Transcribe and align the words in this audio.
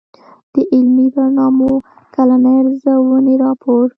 د 0.53 0.55
علمي 0.73 1.07
برنامو 1.15 1.71
کلنۍ 2.15 2.55
ارزوني 2.61 3.35
راپور 3.43 3.85